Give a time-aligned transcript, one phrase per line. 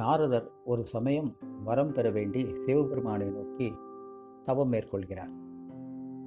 [0.00, 1.30] நாரதர் ஒரு சமயம்
[1.64, 3.68] வரம் பெற வேண்டி சிவபெருமானை நோக்கி
[4.44, 5.32] தவம் மேற்கொள்கிறார்.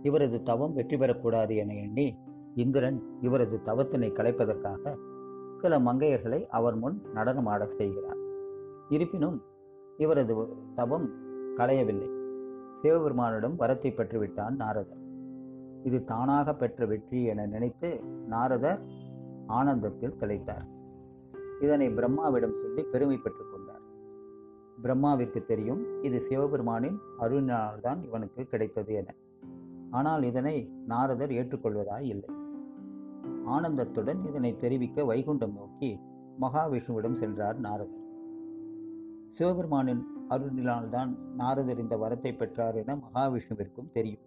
[0.02, 2.08] இவரது தவம் வெற்றி பெறக்கூடாது என எண்ணி
[2.56, 4.94] இந்திரன் இவரது தவத்தினை கலைப்பதற்காக
[5.62, 8.20] சில மங்கையர்களை அவர் முன் நடனமாட செய்கிறார்.
[8.90, 9.38] இருப்பினும்
[9.98, 10.36] இவரது
[10.76, 11.08] தவம்
[11.58, 12.10] களையவில்லை.
[12.82, 15.02] சிவபெருமானிடம் வரத்தை பெற்றுவிட்டான் நாரதர்.
[15.84, 17.90] இது தானாக பெற்ற வெற்றி என நினைத்து
[18.28, 18.82] நாரதர்
[19.60, 20.68] ஆனந்தத்தில் திளைத்தார்.
[21.66, 23.63] இதனை பிரம்மாவிடம் சொல்லி பெருமை பெற்றுக்கொண்டார்
[24.82, 29.16] பிரம்மாவிற்கு தெரியும் இது சிவபெருமானின் அருளினால்தான் இவனுக்கு கிடைத்தது என.
[29.92, 32.30] ஆனால் இதனை நாரதர் ஏற்றுக்கொள்வதாய் இல்லை.
[33.46, 36.00] ஆனந்தத்துடன் இதனை தெரிவிக்க வைகுண்டம் நோக்கி
[36.42, 38.02] மகாவிஷ்ணுவிடம் சென்றார் நாரதர்.
[39.30, 44.22] சிவபெருமானின் அருளினால்தான் நாரதர் இந்த வரத்தை பெற்றார் என மகாவிஷ்ணுவிற்கும் தெரியும்.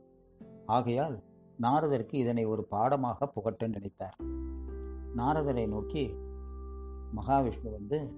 [0.67, 1.23] ஆகையால்
[1.63, 4.17] நாரதருக்கு இதனை ஒரு பாடமாக புகட்ட நினைத்தார்.
[5.17, 6.15] நாரதரை நோக்கி
[7.17, 8.10] மகாவிஷ்ணு வந்து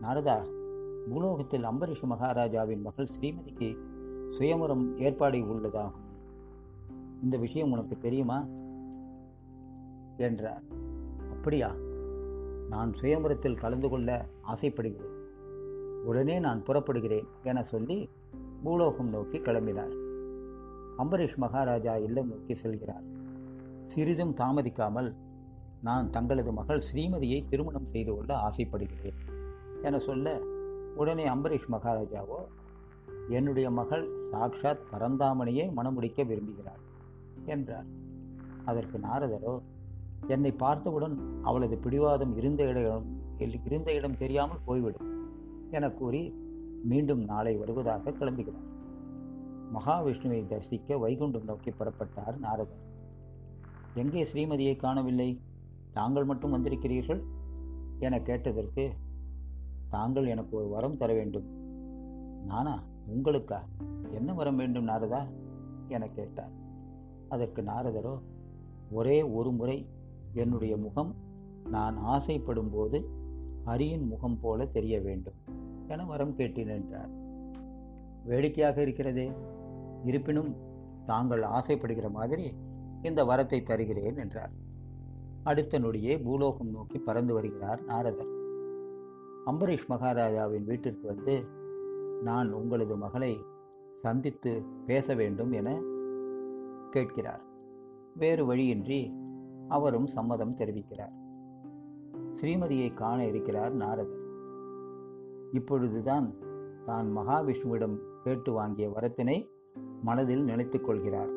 [0.00, 0.60] நாரதா
[1.08, 3.76] பூலோகத்தில் அம்பரீஷ் மகாராஜாவின் மகள் ஸ்ரீமதிக்கு
[4.30, 5.90] சுயமரம் ஏற்பாடு உள்ளதாகும்.
[7.22, 8.46] இந்த விஷயம் உனக்கு தெரியுமா?
[10.16, 10.62] என்றார்.
[11.30, 11.74] அப்படியா?
[12.68, 15.10] நான் சுயம்பரத்தில் கலந்து கொள்ள ஆசைப்படுகிறேன்.
[16.04, 18.08] உடனே நான் புறப்படுகிறேன் என சொல்லி
[18.62, 20.00] பூலோகம் நோக்கி கிளம்பினார்
[20.98, 23.04] அம்பரீஷ் மகாராஜா இல்லம் நோக்கி செல்கிறார்.
[23.84, 25.14] சிறிதும் தாமதிக்காமல்
[25.82, 29.14] நான் தங்களது மகள் ஸ்ரீமதியை திருமணம் செய்து கொள்ள ஆசைப்படுகிறேன்
[29.82, 30.40] என சொல்ல
[30.94, 32.40] உடனே அம்பரீஷ் மகாராஜாவோ
[33.28, 36.82] என்னுடைய மகள் சாக்ஷாத் பரந்தாமணியை மணமுடிக்க விரும்புகிறாள்
[37.44, 37.84] என்றார்.
[38.64, 39.60] அதற்கு நாரதரோ
[40.26, 43.20] என்னை பார்த்தவுடன் அவளது பிடிவாதம் இருந்த இடம்
[43.64, 45.30] இருந்த இடம் தெரியாமல் போய்விடும்
[45.70, 46.34] என கூறி
[46.82, 48.68] மீண்டும் நாளை வருவதாக கிளம்புகிறார்.
[49.74, 52.90] மகாவிஷ்ணுவை தரிசிக்க வைகுண்டம் நோக்கி புறப்பட்டார் நாரதர்.
[53.94, 55.40] எங்கே ஸ்ரீமதியை காணவில்லை?
[55.92, 57.22] தாங்கள் மட்டும் வந்திருக்கிறீர்கள்?
[57.98, 58.92] என கேட்டதற்கு
[59.92, 61.46] தாங்கள் எனக்கு ஒரு வரம் தர வேண்டும்.
[62.46, 62.82] நானா
[63.14, 63.58] உங்களுக்கா?
[64.12, 65.26] என்ன வரம் வேண்டும் நாரதா?
[65.88, 66.50] என கேட்டார்.
[67.28, 68.20] அதற்கு நாரதரோ
[68.90, 69.86] ஒரே ஒரு முறை
[70.32, 71.14] என்னுடைய முகம்
[71.68, 73.08] நான் ஆசைப்படும் போது
[73.66, 75.34] ஹரியின் முகம் போல தெரிய வேண்டும்
[75.88, 77.10] என வரம் கேட்டேன் என்றார்.
[78.24, 79.32] வேடிக்கையாக இருக்கிறதே.
[80.04, 80.56] இருப்பினும்
[81.06, 82.54] தாங்கள் ஆசைப்படுகிற மாதிரி
[83.02, 84.52] இந்த வரத்தை தருகிறேன் என்றார்.
[85.42, 88.40] அடுத்த நொடியே பூலோகம் நோக்கி பறந்து வருகிறார் நாரதர்.
[89.46, 91.44] அம்பரீஷ் மகாராஜாவின் வீட்டிற்கு வந்து
[92.22, 93.44] நான் உங்களது மகளை
[93.94, 95.80] சந்தித்து பேச வேண்டும் என
[96.90, 97.42] கேட்கிறார்.
[98.14, 99.14] வேறு வழியின்றி
[99.68, 101.12] அவரும் சம்மதம் தெரிவிக்கிறார்.
[102.32, 104.20] ஸ்ரீமதியை காண இருக்கிறார் நாரதர்.
[105.52, 106.34] இப்பொழுதுதான்
[106.84, 109.46] தான் மகாவிஷ்ணுவிடம் கேட்டு வாங்கிய வரத்தினை
[110.02, 111.30] மனதில் நினைத்துக் கொள்கிறார்.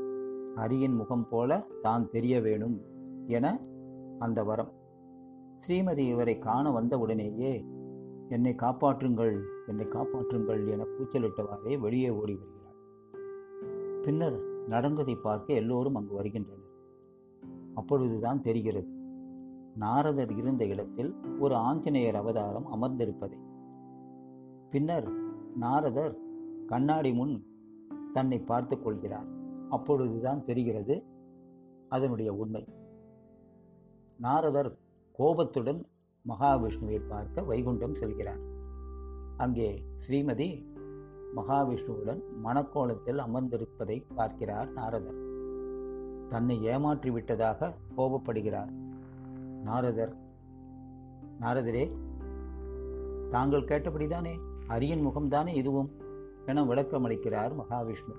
[0.56, 2.82] அரியின் முகம் போல தான் தெரிய வேணும்
[3.28, 3.62] என
[4.20, 4.72] அந்த வரம்.
[5.68, 7.74] ஸ்ரீமதி இவரை காண வந்தவுடனேயே
[8.30, 12.54] என்னை காப்பாற்றுங்கள் என்னை காப்பாற்றுங்கள் என கூச்சலிட்டவாறே வெளியே ஓடி வருகிறார்
[14.02, 16.64] பின்னர் நடந்ததை பார்க்க எல்லோரும் அங்கு வருகின்றனர்.
[17.74, 18.92] அப்பொழுதுதான் தெரிகிறது
[19.76, 23.40] நாரதர் இருந்த இடத்தில் ஒரு ஆஞ்சநேயர் அவதாரம் அமர்ந்திருப்பதை.
[24.70, 25.12] பின்னர்
[25.56, 26.18] நாரதர்
[26.68, 27.46] கண்ணாடி முன்
[28.14, 29.28] தன்னை பார்த்து கொள்கிறார்.
[29.70, 31.04] அப்பொழுதுதான் தெரிகிறது
[31.90, 32.68] அதனுடைய உண்மை.
[34.18, 34.78] நாரதர்
[35.12, 35.86] கோபத்துடன்
[36.30, 38.42] மகாவிஷ்ணுவை பார்க்க வைகுண்டம் செல்கிறார்.
[39.38, 40.66] அங்கே ஸ்ரீமதி
[41.36, 45.20] மகாவிஷ்ணுவுடன் மணக்கோலத்தில் அமர்ந்திருப்பதை பார்க்கிறார் நாரதர்.
[46.28, 48.72] தன்னை ஏமாற்றி விட்டதாக கோபப்படுகிறார்.
[49.64, 50.16] நாரதர்
[51.42, 51.96] நாரதரே
[53.30, 54.40] தாங்கள் கேட்டபடிதானே?
[54.68, 55.90] அரியன் முகம்தானே இதுவும்?
[56.46, 58.16] என விளக்கமளிக்கிறார் மகாவிஷ்ணு.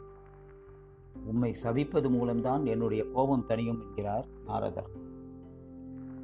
[1.24, 5.04] உம்மை சபிப்பது மூலம்தான் என்னுடைய கோபம் தனியும் என்கிறார் நாரதர்.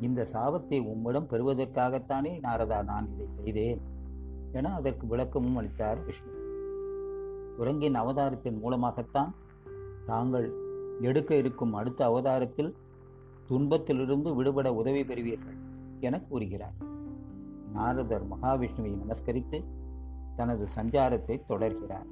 [0.03, 3.81] இந்த சாபத்தை உம்மிடம் பெறுவதற்காகத்தானே நாரதா நான் இதை செய்தேன்
[4.53, 6.33] என அதற்கு விளக்கமும் அளித்தார் விஷ்ணு.
[7.57, 9.35] குரங்கின் அவதாரத்தின் மூலமாகத்தான்
[10.07, 10.49] தாங்கள்
[11.01, 12.73] எடுக்க இருக்கும் அடுத்த அவதாரத்தில்
[13.47, 15.59] துன்பத்திலிருந்து விடுபட உதவி பெறுவீர்கள்
[16.01, 16.77] என கூறுகிறார்.
[17.73, 19.61] நாரதர் மகாவிஷ்ணுவை நமஸ்கரித்து
[20.37, 22.09] தனது சஞ்சாரத்தை தொடர்கிறார்.